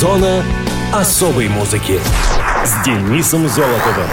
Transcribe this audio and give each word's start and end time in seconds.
Зона 0.00 0.42
особой 0.92 1.48
музыки 1.48 2.00
с 2.64 2.84
Денисом 2.84 3.46
Золотовым. 3.46 4.08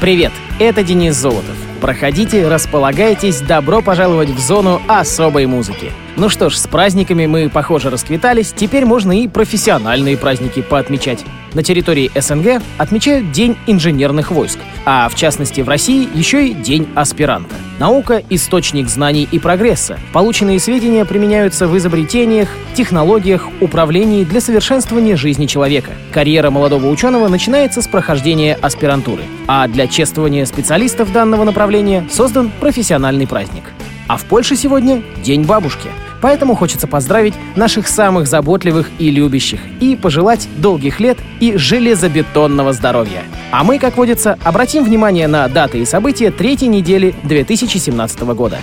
Привет, 0.00 0.32
это 0.58 0.82
Денис 0.82 1.14
Золотов. 1.14 1.56
Проходите, 1.78 2.48
располагайтесь, 2.48 3.42
добро 3.42 3.82
пожаловать 3.82 4.30
в 4.30 4.38
зону 4.38 4.80
особой 4.88 5.44
музыки. 5.44 5.92
Ну 6.16 6.28
что 6.28 6.50
ж, 6.50 6.56
с 6.56 6.66
праздниками 6.66 7.26
мы, 7.26 7.48
похоже, 7.48 7.88
расквитались, 7.88 8.52
теперь 8.54 8.84
можно 8.84 9.18
и 9.18 9.28
профессиональные 9.28 10.16
праздники 10.16 10.60
поотмечать. 10.60 11.24
На 11.54 11.62
территории 11.62 12.10
СНГ 12.14 12.62
отмечают 12.78 13.32
День 13.32 13.56
инженерных 13.66 14.30
войск, 14.30 14.58
а 14.84 15.08
в 15.08 15.14
частности 15.14 15.60
в 15.60 15.68
России 15.68 16.08
еще 16.14 16.48
и 16.48 16.54
День 16.54 16.88
аспиранта. 16.94 17.54
Наука— 17.78 18.22
источник 18.30 18.88
знаний 18.88 19.26
и 19.30 19.38
прогресса. 19.38 19.98
Полученные 20.12 20.60
сведения 20.60 21.04
применяются 21.04 21.66
в 21.66 21.76
изобретениях, 21.76 22.48
технологиях, 22.74 23.48
управлении 23.60 24.24
для 24.24 24.40
совершенствования 24.40 25.16
жизни 25.16 25.46
человека. 25.46 25.92
Карьера 26.12 26.50
молодого 26.50 26.88
ученого 26.88 27.28
начинается 27.28 27.82
с 27.82 27.88
прохождения 27.88 28.58
аспирантуры, 28.60 29.22
а 29.46 29.66
для 29.66 29.86
чествования 29.86 30.44
специалистов 30.44 31.12
данного 31.12 31.44
направления 31.44 32.06
создан 32.12 32.50
профессиональный 32.60 33.26
праздник. 33.26 33.64
А 34.10 34.16
в 34.16 34.24
Польше 34.24 34.56
сегодня 34.56 35.04
День 35.22 35.44
бабушки— 35.44 35.88
Поэтому 36.20 36.54
хочется 36.54 36.86
поздравить 36.86 37.34
наших 37.56 37.86
самых 37.86 38.26
заботливых 38.26 38.90
и 38.98 39.10
любящих 39.10 39.60
и 39.80 39.96
пожелать 39.96 40.48
долгих 40.56 41.00
лет 41.00 41.16
и 41.38 41.56
железобетонного 41.56 42.72
здоровья. 42.72 43.22
А 43.52 43.64
мы, 43.64 43.78
как 43.78 43.96
водится, 43.96 44.36
обратим 44.44 44.84
внимание 44.84 45.28
на 45.28 45.48
даты 45.48 45.78
и 45.78 45.84
события 45.86 46.30
третьей 46.30 46.68
недели 46.68 47.14
2017 47.22 48.20
года. 48.34 48.58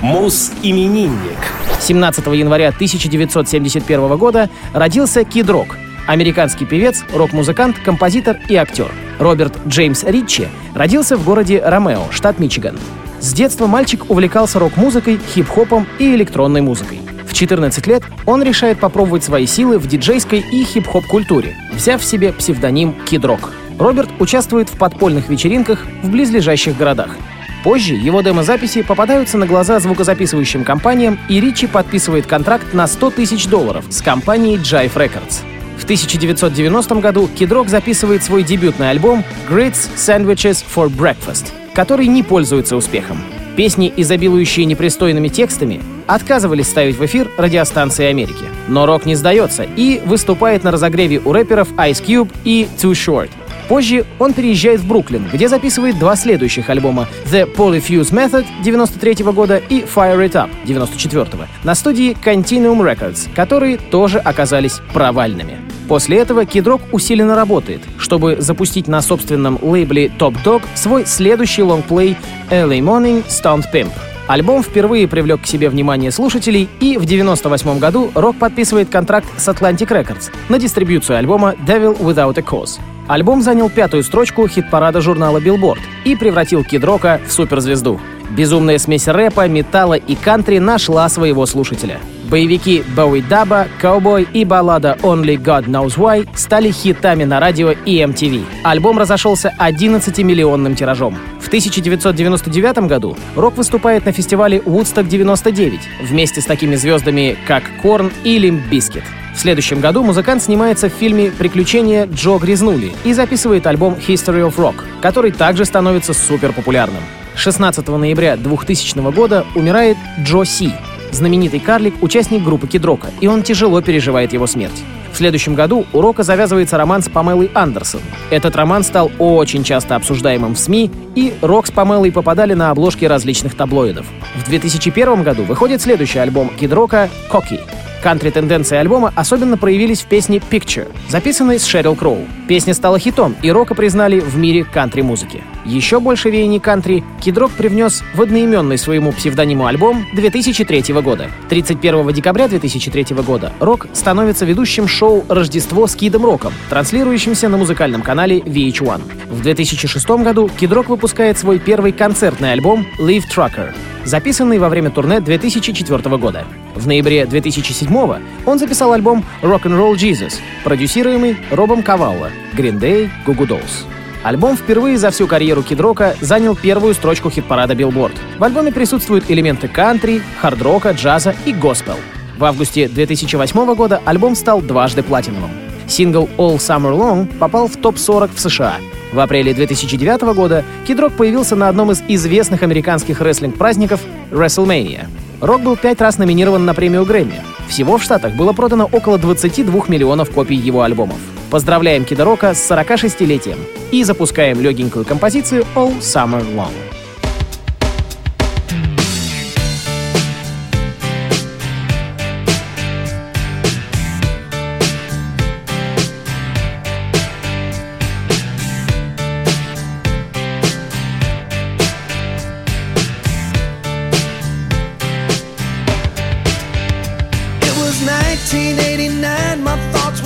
Мус-именинник. 0.00 1.38
17 1.80 2.26
января 2.26 2.68
1971 2.68 4.16
года 4.16 4.50
родился 4.74 5.24
Кид 5.24 5.48
Рок, 5.48 5.78
американский 6.06 6.66
певец, 6.66 7.02
рок-музыкант, 7.14 7.76
композитор 7.82 8.38
и 8.48 8.56
актер. 8.56 8.90
Роберт 9.18 9.54
Джеймс 9.66 10.04
Ричи 10.04 10.48
родился 10.74 11.16
в 11.16 11.24
городе 11.24 11.62
Ромео, 11.64 12.10
штат 12.10 12.38
Мичиган. 12.38 12.76
С 13.20 13.32
детства 13.32 13.66
мальчик 13.66 14.08
увлекался 14.10 14.60
рок-музыкой, 14.60 15.18
хип-хопом 15.34 15.86
и 15.98 16.14
электронной 16.14 16.60
музыкой. 16.60 17.00
В 17.26 17.34
14 17.34 17.86
лет 17.88 18.04
он 18.26 18.42
решает 18.42 18.78
попробовать 18.78 19.24
свои 19.24 19.46
силы 19.46 19.78
в 19.78 19.88
диджейской 19.88 20.38
и 20.40 20.64
хип-хоп 20.64 21.04
культуре, 21.06 21.56
взяв 21.72 22.00
в 22.00 22.04
себе 22.04 22.32
псевдоним 22.32 22.94
Кид 23.04 23.24
Рок. 23.24 23.52
Роберт 23.78 24.10
участвует 24.20 24.68
в 24.68 24.78
подпольных 24.78 25.28
вечеринках 25.28 25.84
в 26.02 26.10
близлежащих 26.10 26.76
городах. 26.76 27.16
Позже 27.64 27.94
его 27.94 28.20
демозаписи 28.22 28.82
попадаются 28.82 29.36
на 29.36 29.46
глаза 29.46 29.80
звукозаписывающим 29.80 30.62
компаниям, 30.62 31.18
и 31.28 31.40
Ричи 31.40 31.66
подписывает 31.66 32.26
контракт 32.26 32.72
на 32.72 32.86
100 32.86 33.10
тысяч 33.10 33.46
долларов 33.46 33.84
с 33.90 34.00
компанией 34.00 34.58
Jive 34.58 34.94
Records. 34.94 35.40
В 35.76 35.84
1990 35.84 36.94
году 36.96 37.28
Rock 37.36 37.68
записывает 37.68 38.22
свой 38.22 38.44
дебютный 38.44 38.90
альбом 38.90 39.24
«Grits 39.48 39.90
Sandwiches 39.96 40.64
for 40.74 40.88
Breakfast», 40.88 41.52
который 41.74 42.06
не 42.06 42.22
пользуется 42.22 42.76
успехом. 42.76 43.18
Песни, 43.56 43.92
изобилующие 43.96 44.66
непристойными 44.66 45.28
текстами, 45.28 45.80
отказывались 46.06 46.68
ставить 46.68 46.96
в 46.96 47.04
эфир 47.04 47.28
радиостанции 47.36 48.06
Америки. 48.06 48.44
Но 48.68 48.86
рок 48.86 49.04
не 49.04 49.14
сдается 49.16 49.64
и 49.64 50.00
выступает 50.04 50.62
на 50.64 50.70
разогреве 50.70 51.20
у 51.24 51.32
рэперов 51.32 51.72
Ice 51.72 52.04
Cube 52.04 52.30
и 52.44 52.68
Too 52.78 52.92
Short. 52.92 53.30
Позже 53.68 54.06
он 54.18 54.32
переезжает 54.32 54.80
в 54.80 54.88
Бруклин, 54.88 55.24
где 55.30 55.48
записывает 55.48 55.98
два 55.98 56.16
следующих 56.16 56.70
альбома 56.70 57.06
The 57.26 57.52
Polyfuse 57.54 58.12
Method 58.12 58.46
93 58.64 59.24
-го 59.24 59.32
года 59.32 59.58
и 59.58 59.80
Fire 59.82 60.26
It 60.26 60.32
Up 60.32 60.48
94 60.64 61.24
-го, 61.24 61.46
на 61.64 61.74
студии 61.74 62.16
Continuum 62.24 62.80
Records, 62.80 63.28
которые 63.34 63.76
тоже 63.76 64.18
оказались 64.18 64.80
провальными. 64.94 65.67
После 65.88 66.18
этого 66.18 66.44
Кидрок 66.44 66.82
усиленно 66.92 67.34
работает, 67.34 67.80
чтобы 67.96 68.36
запустить 68.38 68.88
на 68.88 69.00
собственном 69.00 69.58
лейбле 69.62 70.12
Top 70.18 70.36
Dog 70.44 70.62
свой 70.74 71.06
следующий 71.06 71.62
лонгплей 71.62 72.16
LA 72.50 72.80
Morning 72.80 73.24
Stunt 73.26 73.64
Pimp. 73.72 73.90
Альбом 74.26 74.62
впервые 74.62 75.08
привлек 75.08 75.40
к 75.40 75.46
себе 75.46 75.70
внимание 75.70 76.10
слушателей, 76.10 76.68
и 76.80 76.98
в 76.98 77.04
1998 77.04 77.78
году 77.78 78.10
Рок 78.14 78.36
подписывает 78.36 78.90
контракт 78.90 79.26
с 79.38 79.48
Atlantic 79.48 79.88
Records 79.88 80.30
на 80.50 80.58
дистрибьюцию 80.58 81.16
альбома 81.16 81.54
Devil 81.66 81.98
Without 81.98 82.38
a 82.38 82.42
Cause. 82.42 82.78
Альбом 83.06 83.40
занял 83.40 83.70
пятую 83.70 84.02
строчку 84.02 84.46
хит-парада 84.46 85.00
журнала 85.00 85.38
Billboard 85.38 85.78
и 86.04 86.14
превратил 86.14 86.62
Кид 86.62 86.84
Рока 86.84 87.22
в 87.26 87.32
суперзвезду. 87.32 87.98
Безумная 88.28 88.76
смесь 88.76 89.08
рэпа, 89.08 89.48
металла 89.48 89.94
и 89.94 90.14
кантри 90.14 90.58
нашла 90.58 91.08
своего 91.08 91.46
слушателя. 91.46 91.98
Боевики 92.30 92.84
Боуи 92.94 93.22
Даба, 93.22 93.68
Cowboy 93.80 94.28
и 94.32 94.44
баллада 94.44 94.98
Only 95.02 95.36
God 95.36 95.64
Knows 95.64 95.96
Why 95.96 96.28
стали 96.34 96.70
хитами 96.70 97.24
на 97.24 97.40
радио 97.40 97.70
и 97.70 98.02
MTV. 98.02 98.44
Альбом 98.64 98.98
разошелся 98.98 99.54
11-миллионным 99.58 100.74
тиражом. 100.74 101.16
В 101.40 101.46
1999 101.46 102.78
году 102.80 103.16
Рок 103.34 103.56
выступает 103.56 104.04
на 104.04 104.12
фестивале 104.12 104.58
Woodstock 104.58 105.08
99 105.08 105.80
вместе 106.02 106.42
с 106.42 106.44
такими 106.44 106.74
звездами, 106.74 107.38
как 107.46 107.62
Корн 107.80 108.12
и 108.24 108.38
Limp 108.38 108.68
Bizkit. 108.70 109.04
В 109.34 109.40
следующем 109.40 109.80
году 109.80 110.02
музыкант 110.02 110.42
снимается 110.42 110.90
в 110.90 110.92
фильме 110.92 111.30
«Приключения 111.30 112.06
Джо 112.06 112.36
Грязнули» 112.38 112.92
и 113.04 113.14
записывает 113.14 113.66
альбом 113.66 113.94
History 113.94 114.46
of 114.46 114.56
Rock, 114.56 114.74
который 115.00 115.30
также 115.30 115.64
становится 115.64 116.12
супер 116.12 116.52
популярным. 116.52 117.02
16 117.36 117.86
ноября 117.86 118.36
2000 118.36 119.12
года 119.12 119.46
умирает 119.54 119.96
Джо 120.24 120.44
Си, 120.44 120.74
знаменитый 121.12 121.60
карлик, 121.60 121.94
участник 122.02 122.42
группы 122.42 122.66
Кидрока, 122.66 123.08
и 123.20 123.26
он 123.26 123.42
тяжело 123.42 123.80
переживает 123.80 124.32
его 124.32 124.46
смерть. 124.46 124.82
В 125.12 125.16
следующем 125.16 125.54
году 125.54 125.86
у 125.92 126.00
Рока 126.00 126.22
завязывается 126.22 126.76
роман 126.76 127.02
с 127.02 127.08
Памелой 127.08 127.50
Андерсон. 127.54 128.00
Этот 128.30 128.54
роман 128.56 128.84
стал 128.84 129.10
очень 129.18 129.64
часто 129.64 129.96
обсуждаемым 129.96 130.54
в 130.54 130.58
СМИ, 130.58 130.90
и 131.14 131.34
Рок 131.40 131.66
с 131.66 131.70
Памелой 131.70 132.12
попадали 132.12 132.54
на 132.54 132.70
обложки 132.70 133.04
различных 133.04 133.54
таблоидов. 133.54 134.06
В 134.36 134.48
2001 134.48 135.22
году 135.22 135.42
выходит 135.44 135.80
следующий 135.80 136.18
альбом 136.18 136.50
Кидрока 136.50 137.08
«Коки», 137.30 137.60
Кантри-тенденции 138.02 138.76
альбома 138.76 139.12
особенно 139.16 139.56
проявились 139.56 140.02
в 140.02 140.06
песне 140.06 140.38
«Picture», 140.38 140.88
записанной 141.08 141.58
с 141.58 141.66
Шерил 141.66 141.96
Кроу. 141.96 142.26
Песня 142.46 142.74
стала 142.74 142.98
хитом, 142.98 143.34
и 143.42 143.50
рока 143.50 143.74
признали 143.74 144.20
в 144.20 144.36
мире 144.36 144.64
кантри-музыки. 144.64 145.42
Еще 145.68 146.00
больше 146.00 146.30
веяний 146.30 146.60
кантри 146.60 147.04
Кидрок 147.20 147.50
привнес 147.50 148.02
в 148.14 148.22
одноименный 148.22 148.78
своему 148.78 149.12
псевдониму 149.12 149.66
альбом 149.66 150.06
2003 150.14 150.94
года. 151.02 151.30
31 151.50 152.10
декабря 152.14 152.48
2003 152.48 153.14
года 153.16 153.52
Рок 153.60 153.86
становится 153.92 154.46
ведущим 154.46 154.88
шоу 154.88 155.26
«Рождество 155.28 155.86
с 155.86 155.94
Кидом 155.94 156.24
Роком», 156.24 156.54
транслирующимся 156.70 157.50
на 157.50 157.58
музыкальном 157.58 158.00
канале 158.00 158.38
VH1. 158.38 159.02
В 159.28 159.42
2006 159.42 160.08
году 160.08 160.48
Кидрок 160.58 160.88
выпускает 160.88 161.36
свой 161.36 161.58
первый 161.58 161.92
концертный 161.92 162.52
альбом 162.52 162.86
«Live 162.98 163.24
Trucker», 163.30 163.74
записанный 164.06 164.58
во 164.58 164.70
время 164.70 164.88
турне 164.88 165.20
2004 165.20 166.16
года. 166.16 166.46
В 166.76 166.86
ноябре 166.86 167.26
2007 167.26 168.22
он 168.46 168.58
записал 168.58 168.94
альбом 168.94 169.22
Rock'n'Roll 169.42 169.96
Jesus, 169.96 170.36
продюсируемый 170.64 171.36
Робом 171.50 171.82
Кавалло, 171.82 172.30
Green 172.56 172.80
Day, 172.80 173.10
Goo 173.26 173.46
Dolls. 173.46 173.84
Альбом 174.22 174.56
впервые 174.56 174.98
за 174.98 175.10
всю 175.10 175.26
карьеру 175.26 175.62
Кидрока 175.62 176.16
занял 176.20 176.56
первую 176.56 176.94
строчку 176.94 177.30
хит-парада 177.30 177.74
Billboard. 177.74 178.16
В 178.38 178.44
альбоме 178.44 178.72
присутствуют 178.72 179.30
элементы 179.30 179.68
кантри, 179.68 180.22
хард-рока, 180.40 180.90
джаза 180.90 181.34
и 181.44 181.52
госпел. 181.52 181.96
В 182.36 182.44
августе 182.44 182.88
2008 182.88 183.74
года 183.74 184.00
альбом 184.04 184.34
стал 184.34 184.60
дважды 184.60 185.02
платиновым. 185.02 185.50
Сингл 185.86 186.28
All 186.36 186.56
Summer 186.56 186.92
Long 186.92 187.38
попал 187.38 187.68
в 187.68 187.76
топ-40 187.76 188.30
в 188.34 188.40
США. 188.40 188.76
В 189.12 189.20
апреле 189.20 189.54
2009 189.54 190.34
года 190.34 190.64
Кидрок 190.86 191.14
появился 191.14 191.56
на 191.56 191.68
одном 191.68 191.92
из 191.92 192.02
известных 192.06 192.62
американских 192.62 193.20
рестлинг-праздников 193.20 194.00
WrestleMania. 194.30 195.06
Рок 195.40 195.62
был 195.62 195.76
пять 195.76 196.00
раз 196.00 196.18
номинирован 196.18 196.64
на 196.64 196.74
премию 196.74 197.06
Грэмми. 197.06 197.40
Всего 197.68 197.96
в 197.96 198.02
Штатах 198.02 198.34
было 198.34 198.52
продано 198.52 198.88
около 198.90 199.18
22 199.18 199.84
миллионов 199.88 200.30
копий 200.30 200.56
его 200.56 200.82
альбомов. 200.82 201.18
Поздравляем 201.50 202.04
Кида 202.04 202.24
Рока 202.24 202.52
с 202.52 202.70
46-летием 202.70 203.58
и 203.90 204.04
запускаем 204.04 204.60
легенькую 204.60 205.06
композицию 205.06 205.64
All 205.74 205.98
Summer 206.00 206.44
Long. 206.54 206.74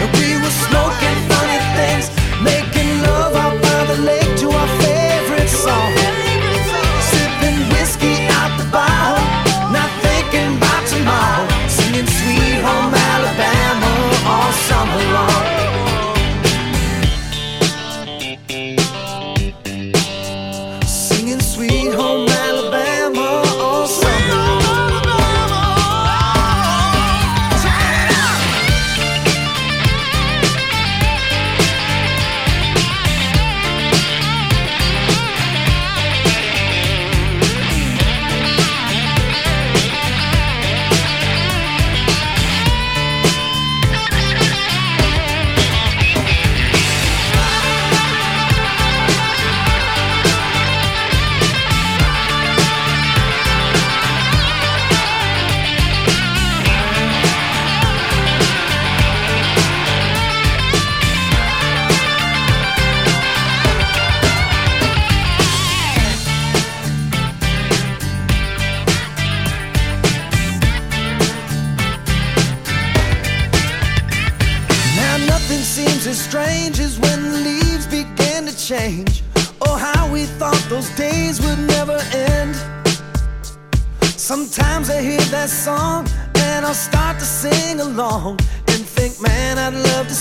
And 0.00 0.08
we 0.16 0.36
were 0.42 0.56
smoking 0.66 1.16
funny 1.28 1.60
things. 1.76 2.15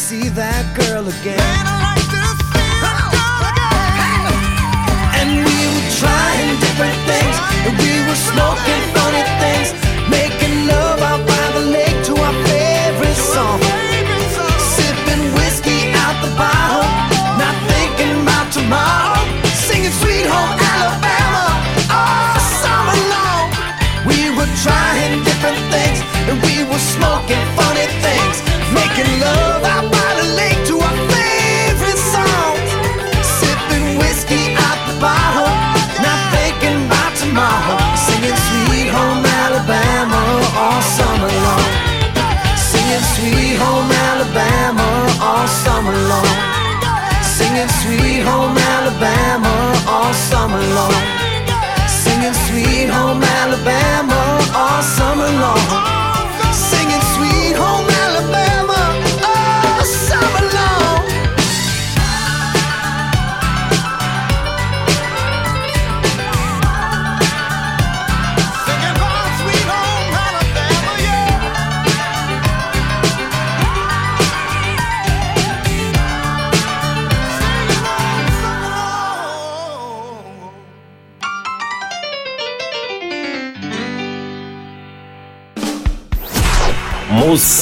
See 0.05 0.29
that 0.29 0.63
girl 0.77 1.07
again. 1.07 1.74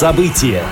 Муз-события. 0.04 0.62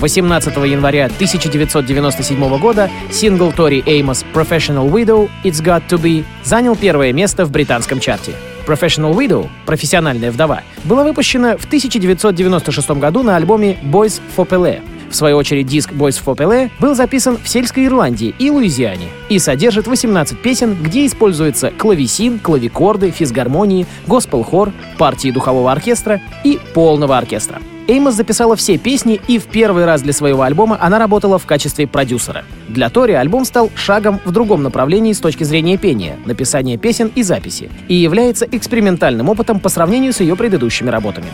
18 0.00 0.56
января 0.66 1.04
1997 1.04 2.58
года 2.58 2.90
сингл 3.12 3.52
Тори 3.52 3.80
Эймос 3.86 4.24
«Professional 4.34 4.90
Widow» 4.90 5.30
«It's 5.44 5.62
Got 5.62 5.82
To 5.88 6.02
Be» 6.02 6.24
занял 6.42 6.74
первое 6.74 7.12
место 7.12 7.44
в 7.44 7.52
британском 7.52 8.00
чарте. 8.00 8.32
«Professional 8.66 9.14
Widow»— 9.14 9.48
«Профессиональная 9.66 10.32
вдова» 10.32 10.62
была 10.82 11.04
выпущена 11.04 11.56
в 11.56 11.64
1996 11.66 12.90
году 12.90 13.22
на 13.22 13.36
альбоме 13.36 13.78
«Boys 13.84 14.20
for 14.36 14.48
Pele». 14.48 14.82
В 15.10 15.14
свою 15.14 15.36
очередь, 15.36 15.68
диск 15.68 15.92
«Boys 15.92 16.20
for 16.20 16.36
Pele» 16.36 16.70
был 16.80 16.96
записан 16.96 17.38
в 17.40 17.48
сельской 17.48 17.86
Ирландии 17.86 18.34
и 18.36 18.50
Луизиане 18.50 19.06
и 19.28 19.38
содержит 19.38 19.86
18 19.86 20.42
песен, 20.42 20.76
где 20.82 21.06
используется 21.06 21.70
клавесин, 21.70 22.40
клавикорды, 22.40 23.12
физгармонии, 23.12 23.86
госпел-хор, 24.08 24.72
партии 24.98 25.30
духового 25.30 25.70
оркестра 25.70 26.20
и 26.42 26.58
полного 26.74 27.16
оркестра. 27.16 27.60
Эймос 27.86 28.14
записала 28.14 28.56
все 28.56 28.78
песни, 28.78 29.20
и 29.28 29.38
в 29.38 29.44
первый 29.44 29.84
раз 29.84 30.00
для 30.00 30.14
своего 30.14 30.42
альбома 30.42 30.78
она 30.80 30.98
работала 30.98 31.38
в 31.38 31.44
качестве 31.44 31.86
продюсера. 31.86 32.44
Для 32.68 32.88
Тори 32.88 33.12
альбом 33.12 33.44
стал 33.44 33.70
шагом 33.74 34.20
в 34.24 34.32
другом 34.32 34.62
направлении 34.62 35.12
с 35.12 35.20
точки 35.20 35.44
зрения 35.44 35.76
пения, 35.76 36.16
написания 36.24 36.78
песен 36.78 37.12
и 37.14 37.22
записи, 37.22 37.70
и 37.88 37.94
является 37.94 38.46
экспериментальным 38.50 39.28
опытом 39.28 39.60
по 39.60 39.68
сравнению 39.68 40.14
с 40.14 40.20
ее 40.20 40.34
предыдущими 40.34 40.88
работами. 40.88 41.26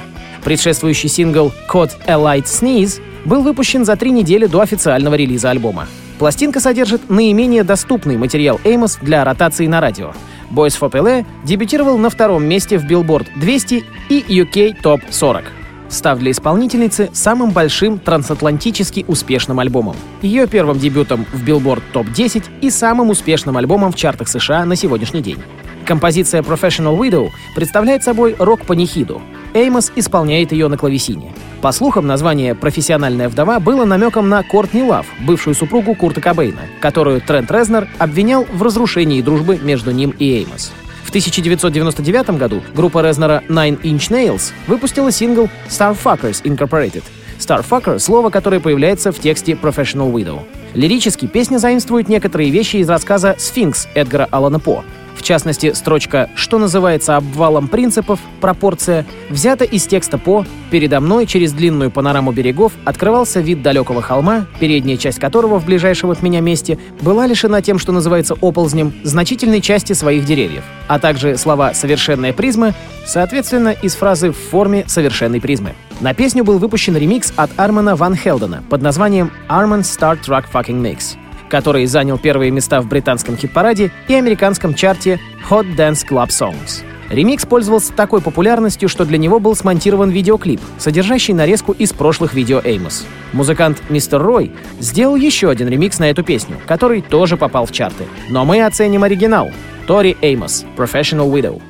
Предшествующий 0.43 1.09
сингл 1.09 1.53
«Caught 1.69 1.93
a 2.07 2.15
Light 2.15 2.47
Sneeze» 2.47 3.01
был 3.25 3.43
выпущен 3.43 3.85
за 3.85 3.95
три 3.95 4.11
недели 4.11 4.47
до 4.47 4.61
официального 4.61 5.15
релиза 5.15 5.51
альбома. 5.51 5.87
Пластинка 6.19 6.59
содержит 6.59 7.09
наименее 7.09 7.63
доступный 7.63 8.17
материал 8.17 8.61
Эймос 8.65 8.99
для 9.01 9.25
ротации 9.25 9.69
на 9.69 9.81
радио. 9.81 10.13
Boys 10.51 10.77
for 10.79 10.91
Pele 10.91 11.25
дебютировал 11.45 11.97
на 11.97 12.11
втором 12.11 12.45
месте 12.45 12.77
в 12.77 12.85
Billboard 12.87 13.29
200 13.37 13.85
и 14.09 14.21
UK 14.21 14.83
Top 14.83 15.01
40 15.11 15.60
став 15.91 16.19
для 16.19 16.31
исполнительницы 16.31 17.11
самым 17.13 17.51
большим 17.51 17.99
трансатлантически 17.99 19.05
успешным 19.07 19.61
альбомом. 19.61 19.97
Ее 20.23 20.47
первым 20.47 20.79
дебютом 20.79 21.27
в 21.33 21.45
Billboard 21.47 21.83
Top 21.93 22.11
10 22.11 22.45
и 22.63 22.71
самым 22.71 23.11
успешным 23.11 23.57
альбомом 23.57 23.93
в 23.93 23.97
чартах 23.97 24.29
США 24.29 24.65
на 24.65 24.77
сегодняшний 24.77 25.21
день. 25.21 25.39
Композиция 25.85 26.43
Professional 26.43 26.97
Widow 26.97 27.31
представляет 27.55 28.05
собой 28.05 28.37
рок-панихиду. 28.39 29.21
Эймос 29.55 29.91
исполняет 29.97 30.53
ее 30.53 30.69
на 30.69 30.77
клавесине. 30.77 31.33
По 31.61 31.73
слухам, 31.73 32.07
название 32.07 32.55
«Профессиональная 32.55 33.29
вдова» 33.29 33.59
было 33.59 33.85
намеком 33.85 34.29
на 34.29 34.43
Кортни 34.43 34.83
Лав, 34.83 35.07
бывшую 35.27 35.55
супругу 35.55 35.95
Курта 35.95 36.21
Кобейна, 36.21 36.61
которую 36.81 37.21
Трент 37.21 37.51
Резнер 37.51 37.89
обвинял 37.99 38.47
в 38.53 38.63
разрушении 38.63 39.21
дружбы 39.21 39.59
между 39.61 39.91
ним 39.91 40.15
и 40.19 40.39
Эймос. 40.39 40.73
В 41.11 41.13
1999 41.13 42.39
году 42.39 42.63
группа 42.73 43.03
Резнора 43.03 43.43
Nine 43.49 43.83
Inch 43.83 44.13
Nails 44.13 44.53
выпустила 44.69 45.11
сингл 45.11 45.49
Starfuckers 45.69 46.41
Incorporated. 46.45 47.03
Starfucker— 47.37 47.99
слово, 47.99 48.31
которое 48.31 48.61
появляется 48.61 49.11
в 49.11 49.19
тексте 49.19 49.55
Professional 49.61 50.13
Widow. 50.13 50.45
Лирически 50.73 51.27
песня 51.27 51.59
заимствует 51.59 52.09
некоторые 52.09 52.51
вещи 52.51 52.77
из 52.77 52.89
рассказа 52.89 53.35
«Сфинкс» 53.39 53.89
Эдгара 53.97 54.29
Аллана 54.31 54.61
По. 54.61 54.85
В 55.21 55.23
частности, 55.23 55.75
строчка 55.75 56.31
«Что 56.35 56.57
называется 56.57 57.15
обвалом 57.15 57.69
принципов, 57.69 58.19
пропорция» 58.41 59.05
взята 59.29 59.65
из 59.65 59.87
текста 59.87 60.17
По 60.17 60.47
«Передо 60.71 60.99
мной 60.99 61.27
через 61.27 61.53
длинную 61.53 61.91
панораму 61.91 62.33
берегов 62.33 62.73
открывался 62.87 63.41
вид 63.41 63.61
далекого 63.61 64.01
холма, 64.01 64.47
передняя 64.61 64.97
часть 64.97 65.19
которого 65.19 65.61
в 65.61 65.67
ближайшем 65.67 66.11
от 66.11 66.23
меня 66.23 66.41
месте 66.41 66.79
была 67.03 67.27
лишена 67.27 67.61
тем, 67.61 67.79
что 67.79 67.93
называется 67.93 68.35
оползнем, 68.41 68.95
значительной 69.05 69.61
части 69.61 69.93
своих 69.93 70.25
деревьев, 70.25 70.65
а 70.89 70.99
также 70.99 71.37
слова 71.37 71.75
«совершенная 71.75 72.33
призма», 72.33 72.73
соответственно, 73.05 73.69
из 73.83 73.97
фразы 73.97 74.31
«в 74.31 74.39
форме 74.39 74.85
совершенной 74.87 75.43
призмы». 75.43 75.75
На 76.01 76.15
песню 76.15 76.45
был 76.45 76.59
выпущен 76.59 76.97
ремикс 76.97 77.35
от 77.37 77.51
Армана 77.59 77.95
Ван 77.95 78.17
Хелдена 78.17 78.65
под 78.71 78.81
названием 78.81 79.31
«Arman 79.51 79.83
Star 79.83 80.19
Truck 80.19 80.47
Fucking 80.51 80.81
Mix», 80.81 81.20
который 81.51 81.85
занял 81.87 82.17
первые 82.17 82.51
места 82.51 82.81
в 82.81 82.87
британском 82.87 83.37
хит-параде 83.37 83.91
и 84.09 84.15
американском 84.15 84.75
чарте 84.75 85.21
Hot 85.51 85.67
Dance 85.77 86.07
Club 86.09 86.29
Songs. 86.29 86.83
Ремикс 87.11 87.45
пользовался 87.45 87.93
такой 87.93 88.21
популярностью, 88.21 88.89
что 88.89 89.05
для 89.05 89.19
него 89.19 89.41
был 89.41 89.57
смонтирован 89.57 90.11
видеоклип, 90.11 90.61
содержащий 90.79 91.35
нарезку 91.35 91.73
из 91.73 91.93
прошлых 91.93 92.35
видео 92.35 92.61
Эймос. 92.63 93.05
Музыкант 93.33 93.83
Мистер 93.89 94.23
Рой 94.23 94.53
сделал 94.79 95.17
еще 95.17 95.51
один 95.51 95.69
ремикс 95.69 95.99
на 95.99 96.09
эту 96.09 96.23
песню, 96.23 96.57
который 96.67 97.03
тоже 97.03 97.37
попал 97.37 97.67
в 97.67 97.73
чарты. 97.73 98.05
Но 98.29 98.45
мы 98.45 98.65
оценим 98.65 99.03
оригинал. 99.03 99.51
Тори 99.89 100.17
Эймос, 100.23 100.65
Professional 100.77 101.29
Widow. 101.29 101.61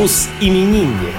Мус-именинник. 0.00 1.14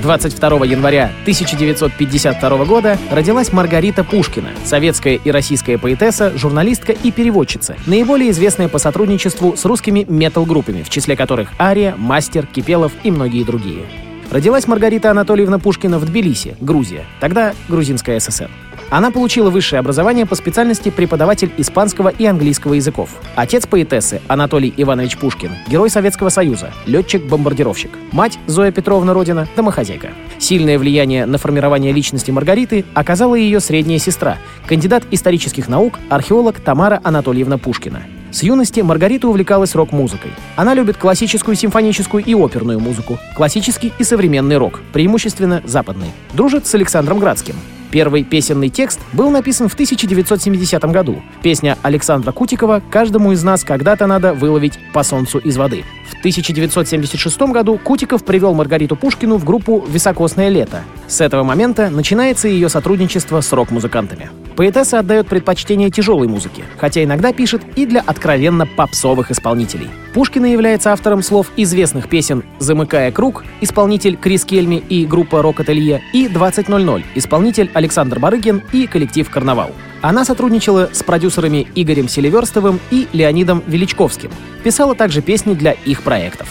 22 0.00 0.64
января 0.64 1.10
1952 1.24 2.64
года 2.64 2.96
родилась 3.10 3.52
Маргарита 3.52 4.04
Пушкина, 4.04 4.48
советская 4.64 5.16
и 5.16 5.30
российская 5.30 5.76
поэтесса, 5.76 6.32
журналистка 6.34 6.92
и 6.92 7.10
переводчица, 7.10 7.76
наиболее 7.84 8.30
известная 8.30 8.68
по 8.68 8.78
сотрудничеству 8.78 9.54
с 9.54 9.66
русскими 9.66 10.06
метал-группами, 10.08 10.82
в 10.82 10.88
числе 10.88 11.14
которых 11.14 11.50
Ария, 11.60 11.94
Мастер, 11.98 12.46
Кипелов 12.46 12.92
и 13.02 13.10
многие 13.10 13.44
другие. 13.44 13.84
Родилась 14.30 14.66
Маргарита 14.66 15.10
Анатольевна 15.10 15.58
Пушкина 15.58 15.98
в 15.98 16.06
Тбилиси, 16.06 16.56
Грузия, 16.58 17.04
тогда 17.20 17.52
Грузинская 17.68 18.18
ССР. 18.18 18.48
Она 18.88 19.10
получила 19.10 19.50
высшее 19.50 19.80
образование 19.80 20.26
по 20.26 20.34
специальности 20.34 20.90
преподаватель 20.90 21.50
испанского 21.56 22.08
и 22.08 22.24
английского 22.24 22.74
языков. 22.74 23.10
Отец 23.34 23.66
поэтессы 23.66 24.20
Анатолий 24.28 24.72
Иванович 24.76 25.16
Пушкин, 25.16 25.50
герой 25.68 25.90
Советского 25.90 26.28
Союза, 26.28 26.72
летчик-бомбардировщик. 26.86 27.90
Мать 28.12 28.38
Зоя 28.46 28.70
Петровна 28.70 29.12
Родина, 29.12 29.48
домохозяйка. 29.56 30.10
Сильное 30.38 30.78
влияние 30.78 31.26
на 31.26 31.38
формирование 31.38 31.92
личности 31.92 32.30
Маргариты 32.30 32.84
оказала 32.94 33.34
ее 33.34 33.60
средняя 33.60 33.98
сестра, 33.98 34.38
кандидат 34.66 35.04
исторических 35.10 35.68
наук, 35.68 35.98
археолог 36.08 36.60
Тамара 36.60 37.00
Анатольевна 37.02 37.58
Пушкина. 37.58 38.02
С 38.30 38.42
юности 38.42 38.80
Маргарита 38.80 39.28
увлекалась 39.28 39.74
рок-музыкой. 39.74 40.30
Она 40.56 40.74
любит 40.74 40.96
классическую, 40.96 41.56
симфоническую 41.56 42.22
и 42.22 42.34
оперную 42.34 42.78
музыку, 42.78 43.18
классический 43.34 43.92
и 43.98 44.04
современный 44.04 44.58
рок, 44.58 44.80
преимущественно 44.92 45.62
западный. 45.64 46.10
Дружит 46.34 46.66
с 46.66 46.74
Александром 46.74 47.18
Градским. 47.18 47.54
Первый 47.90 48.24
песенный 48.24 48.68
текст 48.68 49.00
был 49.12 49.30
написан 49.30 49.68
в 49.68 49.74
1970 49.74 50.84
году. 50.86 51.22
Песня 51.42 51.78
Александра 51.82 52.32
Кутикова 52.32 52.82
«Каждому 52.90 53.32
из 53.32 53.42
нас 53.42 53.64
когда-то 53.64 54.06
надо 54.06 54.34
выловить 54.34 54.78
по 54.92 55.02
солнцу 55.02 55.38
из 55.38 55.56
воды». 55.56 55.84
В 56.10 56.18
1976 56.18 57.40
году 57.52 57.78
Кутиков 57.78 58.24
привел 58.24 58.54
Маргариту 58.54 58.96
Пушкину 58.96 59.36
в 59.36 59.44
группу 59.44 59.84
«Високосное 59.88 60.48
лето». 60.48 60.82
С 61.08 61.20
этого 61.20 61.42
момента 61.42 61.90
начинается 61.90 62.48
ее 62.48 62.68
сотрудничество 62.68 63.40
с 63.40 63.52
рок-музыкантами. 63.52 64.30
Поэтесса 64.56 65.00
отдает 65.00 65.28
предпочтение 65.28 65.90
тяжелой 65.90 66.28
музыке, 66.28 66.64
хотя 66.78 67.04
иногда 67.04 67.32
пишет 67.32 67.62
и 67.76 67.84
для 67.84 68.00
откровенно 68.00 68.66
попсовых 68.66 69.30
исполнителей. 69.30 69.88
Пушкина 70.14 70.46
является 70.46 70.92
автором 70.92 71.22
слов 71.22 71.52
известных 71.58 72.08
песен 72.08 72.42
«Замыкая 72.58 73.12
круг», 73.12 73.44
исполнитель 73.60 74.16
Крис 74.16 74.46
Кельми 74.46 74.76
и 74.76 75.04
группа 75.04 75.42
«Рок-ателье» 75.42 76.02
и 76.14 76.26
«20.00», 76.26 77.04
исполнитель 77.14 77.70
Александр 77.76 78.18
Барыгин 78.18 78.62
и 78.72 78.86
коллектив 78.86 79.28
«Карнавал». 79.28 79.70
Она 80.00 80.24
сотрудничала 80.24 80.88
с 80.92 81.02
продюсерами 81.02 81.66
Игорем 81.74 82.08
Селиверстовым 82.08 82.80
и 82.90 83.06
Леонидом 83.12 83.62
Величковским. 83.66 84.30
Писала 84.64 84.94
также 84.94 85.20
песни 85.20 85.52
для 85.52 85.72
их 85.72 86.02
проектов. 86.02 86.48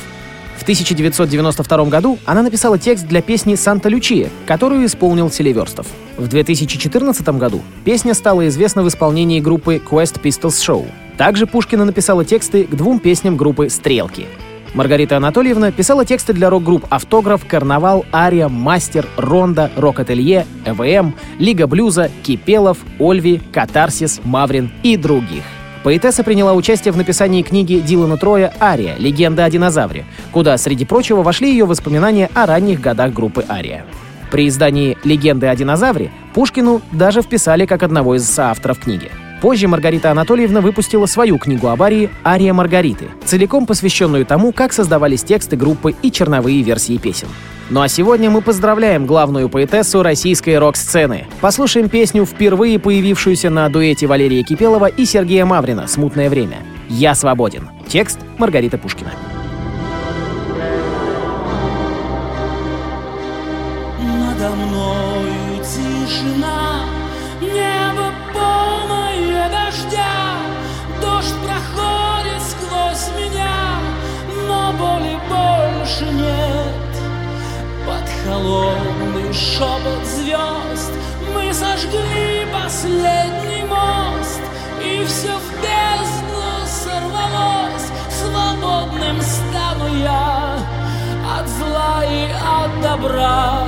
В 0.55 0.61
1992 0.61 1.85
году 1.85 2.19
она 2.25 2.43
написала 2.43 2.77
текст 2.77 3.07
для 3.07 3.23
песни 3.23 3.55
«Санта 3.55 3.89
Лючия», 3.89 4.29
которую 4.45 4.85
исполнил 4.85 5.31
Селиверстов. 5.31 5.87
В 6.15 6.27
2014 6.27 7.27
году 7.29 7.63
песня 7.83 8.13
стала 8.13 8.47
известна 8.47 8.83
в 8.83 8.87
исполнении 8.87 9.39
группы 9.39 9.81
Quest 9.83 10.21
Pistols 10.21 10.61
Show. 10.61 10.87
Также 11.17 11.47
Пушкина 11.47 11.85
написала 11.85 12.23
тексты 12.23 12.65
к 12.65 12.75
двум 12.75 12.99
песням 12.99 13.35
группы 13.35 13.69
«Стрелки». 13.71 14.27
Маргарита 14.75 15.15
Анатольевна 15.15 15.71
писала 15.71 16.03
тексты 16.03 16.33
для 16.33 16.49
рок-групп 16.49 16.85
«Автограф», 16.89 17.47
«Карнавал», 17.47 18.05
«Ария», 18.11 18.49
«Мастер», 18.49 19.07
«Ронда», 19.15 19.71
«Рок-ателье», 19.77 20.45
«ЭВМ», 20.65 21.15
«Лига 21.39 21.65
блюза», 21.65 22.11
«Кипелов», 22.23 22.79
«Ольви», 22.99 23.41
«Катарсис», 23.53 24.19
«Маврин» 24.25 24.69
и 24.83 24.97
других. 24.97 25.43
Поэтесса 25.85 26.25
приняла 26.25 26.53
участие 26.53 26.91
в 26.91 26.97
написании 26.97 27.41
книги 27.41 27.75
Дилана 27.79 28.17
Троя 28.17 28.53
«Ария. 28.59 28.95
Легенда 28.97 29.45
о 29.45 29.49
динозавре», 29.49 30.03
куда, 30.33 30.57
среди 30.57 30.83
прочего, 30.83 31.23
вошли 31.23 31.51
ее 31.51 31.65
воспоминания 31.65 32.29
о 32.33 32.45
ранних 32.45 32.81
годах 32.81 33.13
группы 33.13 33.45
«Ария». 33.47 33.85
При 34.29 34.49
издании 34.49 34.97
«Легенды 35.05 35.47
о 35.47 35.55
динозавре» 35.55 36.11
Пушкину 36.33 36.81
даже 36.91 37.21
вписали 37.21 37.65
как 37.65 37.81
одного 37.81 38.15
из 38.15 38.25
соавторов 38.25 38.79
книги. 38.79 39.09
Позже 39.41 39.67
Маргарита 39.67 40.11
Анатольевна 40.11 40.61
выпустила 40.61 41.05
свою 41.05 41.37
книгу 41.37 41.67
об 41.67 41.81
Арии 41.83 42.09
«Ария 42.25 42.53
Маргариты», 42.53 43.05
целиком 43.25 43.65
посвященную 43.65 44.25
тому, 44.25 44.51
как 44.51 44.73
создавались 44.73 45.23
тексты 45.23 45.55
группы 45.55 45.93
и 46.01 46.11
черновые 46.11 46.61
версии 46.61 46.97
песен. 46.97 47.27
Ну 47.69 47.81
а 47.81 47.87
сегодня 47.87 48.29
мы 48.29 48.41
поздравляем 48.41 49.07
главную 49.07 49.49
поэтессу 49.49 50.03
российской 50.03 50.57
рок-сцены. 50.59 51.25
Послушаем 51.41 51.89
песню, 51.89 52.25
впервые 52.25 52.77
появившуюся 52.77 53.49
на 53.49 53.67
дуэте 53.69 54.05
Валерия 54.05 54.43
Кипелова 54.43 54.85
и 54.85 55.05
Сергея 55.05 55.45
Маврина 55.45 55.87
«Смутное 55.87 56.29
время». 56.29 56.57
«Я 56.89 57.15
свободен». 57.15 57.69
Текст 57.87 58.19
Маргарита 58.37 58.77
Пушкина. 58.77 59.11
Надо 63.99 64.55
мною 64.55 65.63
тишина, 65.63 66.64
дождь 71.15 71.35
проходит 71.45 72.41
сквозь 72.41 73.09
меня, 73.17 73.79
но 74.47 74.73
боли 74.73 75.17
больше 75.29 76.05
нет. 76.05 76.91
Под 77.85 78.05
холодный 78.23 79.33
шепот 79.33 80.05
звезд 80.05 80.91
мы 81.33 81.53
сожгли 81.53 82.45
последний 82.51 83.63
мост, 83.63 84.41
и 84.83 85.05
все 85.05 85.33
в 85.37 85.47
бездну 85.61 86.47
сорвалось, 86.83 87.89
свободным 88.09 89.21
стану 89.21 89.95
я 89.97 90.57
от 91.37 91.47
зла 91.47 92.03
и 92.03 92.27
от 92.31 92.81
добра. 92.81 93.63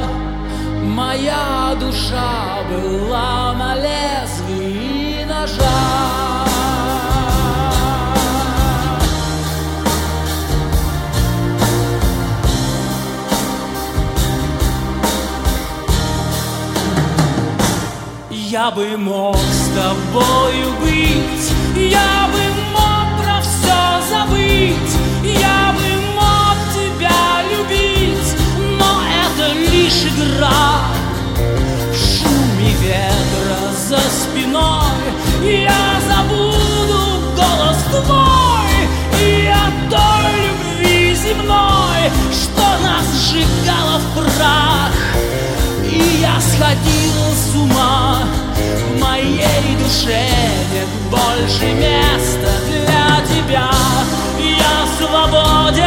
Моя 0.83 1.75
душа 1.79 2.59
была 2.69 3.53
на 3.53 3.75
лезвии 3.75 5.23
ножа. 5.25 6.06
Я 18.59 18.71
бы 18.71 18.97
мог 18.97 19.37
с 19.37 19.69
тобою 19.69 20.73
быть, 20.81 21.51
я 21.75 22.27
бы 22.33 22.41
мог 22.73 23.23
про 23.23 23.39
все 23.39 24.01
забыть, 24.09 24.93
я 25.21 25.75
бы 25.77 25.85
мог 26.15 26.57
тебя 26.73 27.43
любить, 27.51 28.35
но 28.79 29.03
это 29.23 29.53
лишь 29.53 30.05
игра. 30.05 30.89
В 31.91 31.95
шуме 31.95 32.73
ветра 32.81 33.71
за 33.89 33.99
спиной 34.09 35.05
я 35.43 36.01
забуду 36.09 37.21
голос 37.35 37.77
твой 37.91 39.23
и 39.23 39.45
о 39.45 39.69
той 39.87 40.31
любви 40.47 41.13
земной, 41.13 42.11
что 42.31 42.63
нас 42.81 43.05
сжигала 43.21 43.99
в 43.99 44.15
прах. 44.15 44.93
И 45.83 46.21
я 46.21 46.41
сходил 46.41 47.13
с 47.35 47.55
ума 47.55 48.36
В 48.89 48.99
моей 48.99 49.75
душе 49.79 50.27
нет 50.73 50.87
больше 51.09 51.65
места 51.73 52.51
для 52.67 53.25
тебя. 53.25 53.69
Я 54.39 54.87
свободен, 54.97 55.85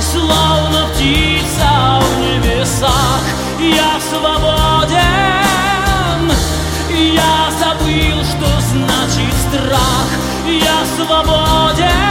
словно 0.00 0.88
птица 0.94 2.00
в 2.00 2.20
небесах. 2.20 3.22
Я 3.58 4.00
свободен, 4.10 5.02
я 6.90 7.50
забыл, 7.58 8.24
что 8.24 8.48
значит 8.60 9.34
страх. 9.48 10.08
Я 10.46 10.78
свободен, 10.96 12.01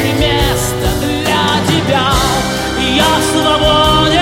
больше 0.00 0.12
места 0.14 0.88
для 1.00 1.46
тебя. 1.66 2.12
Я 2.78 3.04
свободен, 3.32 4.19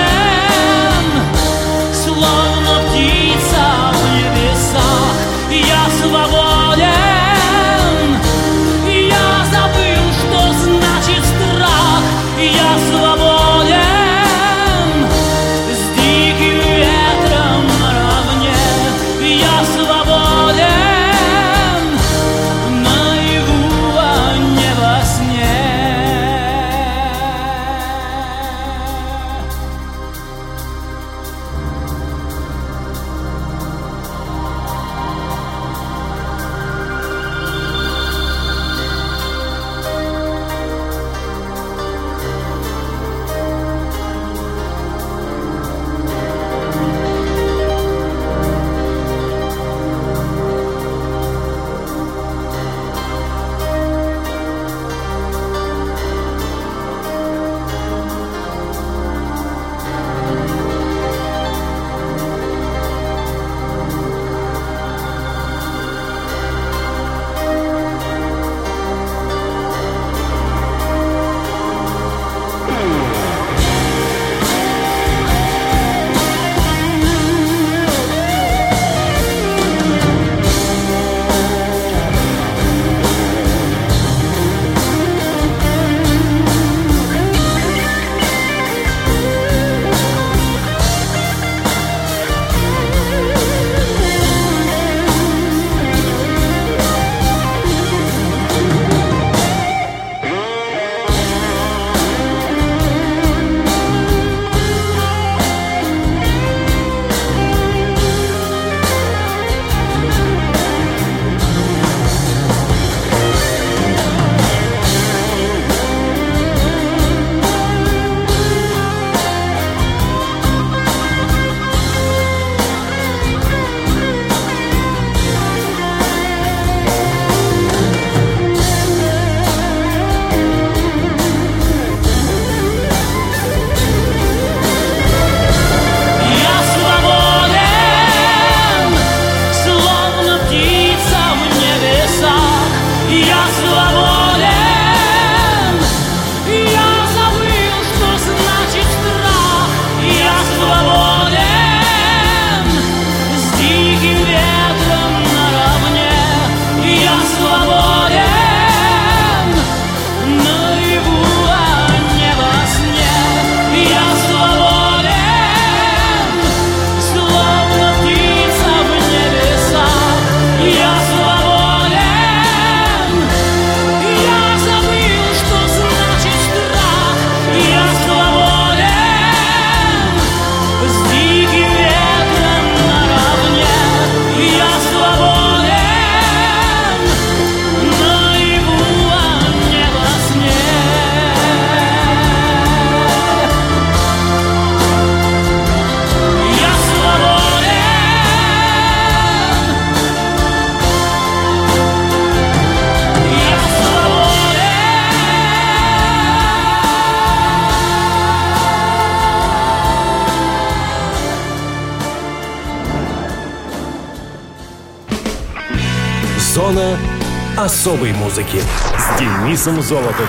особой 217.79 218.11
музыки 218.11 218.59
с 218.97 219.17
Денисом 219.17 219.81
Золотовым. 219.81 220.27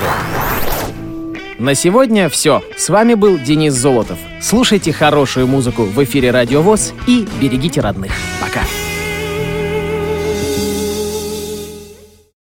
На 1.58 1.74
сегодня 1.74 2.28
все. 2.28 2.62
С 2.76 2.88
вами 2.88 3.14
был 3.14 3.38
Денис 3.38 3.74
Золотов. 3.74 4.20
Слушайте 4.40 4.92
хорошую 4.92 5.48
музыку 5.48 5.82
в 5.82 6.04
эфире 6.04 6.30
Радио 6.30 6.62
ВОЗ 6.62 6.94
и 7.08 7.26
берегите 7.40 7.80
родных. 7.80 8.12
Пока. 8.40 8.60